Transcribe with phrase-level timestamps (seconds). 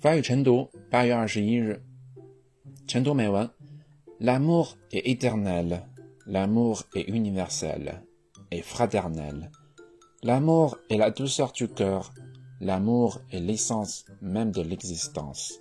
[0.00, 1.82] 法语晨读，八月二十一日，
[2.86, 3.50] 晨读美文。
[4.20, 5.82] L'amour est éternel,
[6.26, 8.02] l'amour est universel
[8.50, 9.50] et fraternel.
[10.22, 12.12] L'amour est la douceur du cœur,
[12.60, 15.60] l'amour est l'essence même de l'existence.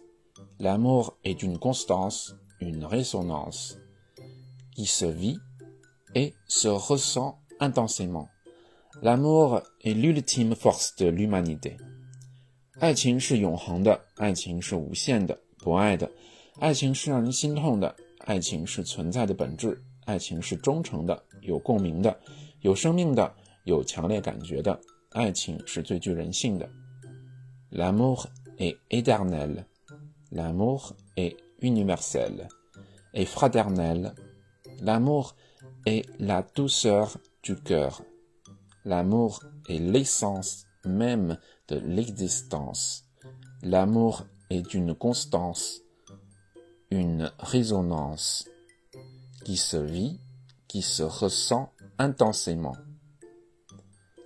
[0.59, 3.79] L'amour est une constance, une résonance,
[4.75, 5.39] qui se vit
[6.13, 8.29] et se ressent intensément.
[9.01, 11.77] L'amour est l'ultime force de l'humanité.
[12.78, 16.10] 爱情是永恒的，爱情是无限的、不爱的，
[16.60, 22.14] 爱情是让人心痛的，爱情是存在的本质，爱情是忠诚的、有共鸣的、
[22.60, 23.34] 有生命的、
[23.64, 24.78] 有强烈感觉的，
[25.12, 26.68] 爱情是最具人性的。
[27.70, 28.26] L'amour
[28.58, 29.64] est éternel,
[30.30, 32.46] l'amour est universel
[33.14, 34.14] et fraternel.
[34.82, 35.34] L'amour
[35.86, 37.08] est la douceur
[37.42, 38.02] du cœur.
[38.84, 41.36] L'amour est l'essence même
[41.68, 43.04] de l'existence.
[43.62, 45.82] L'amour est une constance,
[46.90, 48.48] une résonance
[49.44, 50.20] qui se vit,
[50.68, 52.76] qui se ressent intensément.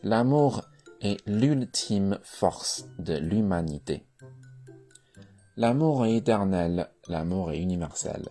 [0.02, 0.62] L'amour
[1.00, 4.06] est l'ultime force de l'humanité.
[5.56, 8.28] L'amour est éternel, l'amour est universel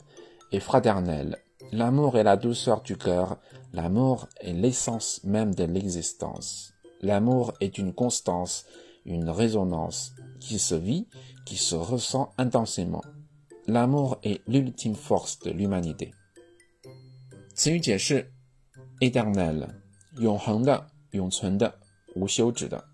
[0.51, 1.37] et fraternel.
[1.71, 3.37] L'amour est la douceur du cœur,
[3.73, 6.73] l'amour est l'essence même de l'existence.
[7.01, 8.65] L'amour est une constance,
[9.04, 11.06] une résonance qui se vit,
[11.44, 13.02] qui se ressent intensément.
[13.66, 16.12] L'amour est l'ultime force de l'humanité.
[17.54, 18.32] 词语解释：
[19.00, 19.68] éternel，
[20.18, 21.72] 永恒的、永存的、
[22.14, 22.84] 无休止的。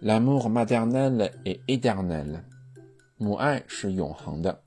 [0.00, 2.42] L'amour maternel est éternel，
[3.18, 4.60] 母爱是永恒的。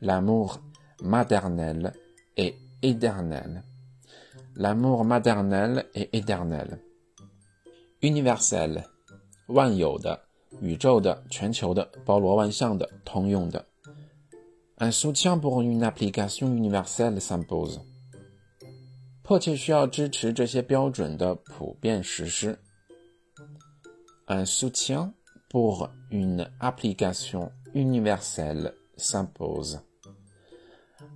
[0.00, 0.60] L'amour
[1.00, 1.92] maternel
[2.36, 3.64] est éternel.
[4.54, 6.78] L'amour maternel est éternel.
[8.00, 8.84] Universel，
[9.53, 10.19] 万有的、
[10.61, 13.63] 宇宙的、全球的、包罗万象的、通用的。
[14.77, 17.79] Un soutien pour une application universelle s'impose。
[19.21, 22.59] 迫切需要支持这些标准的普遍实施。
[24.25, 25.13] Un soutien
[25.49, 29.79] pour une application universelle s'impose.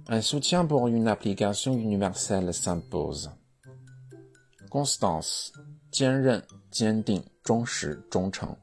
[0.05, 3.29] Un soutien pour une application universelle s'impose.
[4.69, 5.49] Constance，
[5.91, 8.53] 坚韧、坚定、忠实、忠诚。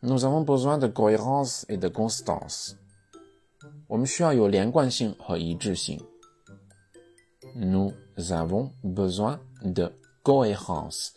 [0.00, 2.72] Nous avons besoin de cohérence et de constance.
[3.86, 6.00] 我们需要有连贯性和一致性。
[7.54, 9.92] Nous avons besoin de
[10.22, 11.12] cohérence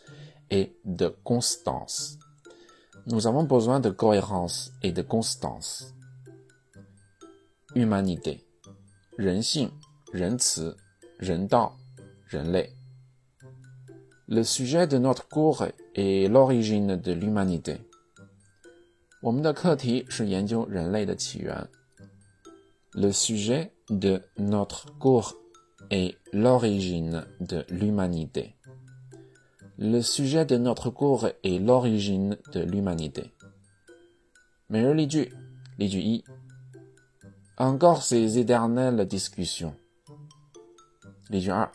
[0.50, 2.18] et de constance.
[3.06, 5.94] Nous avons besoin de cohérence et de constance.
[7.74, 8.40] Humanité，
[9.16, 9.70] 人性、
[10.12, 10.76] 仁慈、
[11.18, 11.74] 人道、
[12.26, 12.75] 人类。
[14.27, 17.81] Le sujet de notre cours est l'origine de l'humanité.
[19.21, 21.67] 我们的课题是研究人类的起源。
[22.93, 25.35] Le sujet de notre cours
[25.89, 28.55] est l'origine de l'humanité.
[29.77, 33.31] Le sujet de notre cours est l'origine de l'humanité.
[34.67, 35.31] 每日例句，
[35.77, 36.23] 例句一。
[37.57, 39.73] Encore ces éternelles discussions.
[41.29, 41.71] 例句二。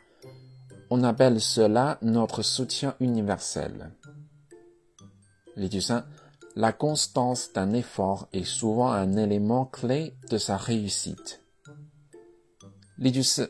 [0.93, 3.91] on appelle cela notre soutien universel.
[5.55, 6.03] L'étudiant,
[6.57, 11.41] la constance d'un effort est souvent un élément clé de sa réussite.
[12.97, 13.45] L'étudiant,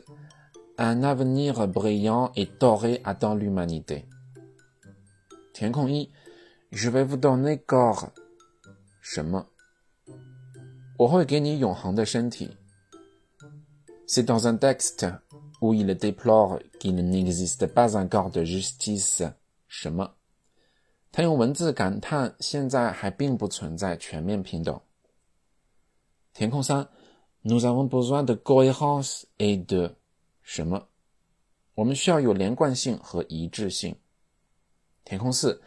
[0.78, 4.06] un avenir brillant et doré attend l'humanité.
[5.52, 5.72] Tian
[6.70, 8.10] je vais vous donner corps.
[9.00, 9.48] Chemin.
[14.06, 15.06] C'est dans un texte
[15.62, 19.32] où il déplore qu'il n'existe pas un corps de justice。
[19.68, 20.10] 什么？
[21.12, 24.80] 他用文字感叹现在还并不存在全面平等。
[26.34, 26.88] 填空三
[27.44, 29.94] ，Nous avons besoin de cohérence et de
[30.42, 30.88] 什么？
[31.76, 33.94] 我们需要有连贯性和一致性。
[35.04, 35.62] 填空四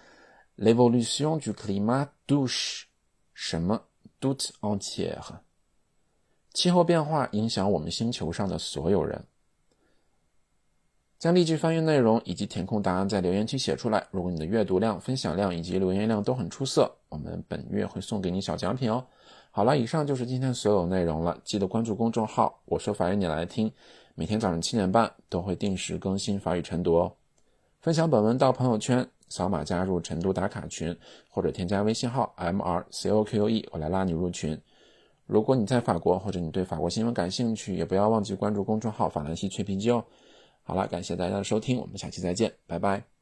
[0.57, 2.83] ，l'évolution du climat touche
[3.33, 3.85] 什么
[4.19, 5.39] ？doute entière。
[6.53, 9.25] 气候变化影响我们星球上的所有人。
[11.25, 14.05] 将例句翻译内容以及填空答案在留言区写出来。
[14.11, 19.03] 如果你的阅读量、分享量以及留言量都很出色，我们本月会送给你小奖品哦。
[19.49, 21.35] 好了，以上就是今天所有内容了。
[21.43, 23.71] 记得关注公众号“我说法语你来听”，
[24.13, 27.11] 每天早上七点半都会定时更新法语晨读哦。
[27.81, 29.03] 分享本文到朋友圈。
[29.27, 30.95] 扫码加入晨读打卡群，
[31.31, 34.55] 或者添加微信号 m r c o q u e，我来拉你入群。
[35.25, 40.05] 如果你在法国，或者你对法国新闻感兴趣，也不要忘记关注公众号法兰西脆皮鸡哦。
[40.67, 43.14] 好了，感谢大家的收听，我们下期再见，拜拜。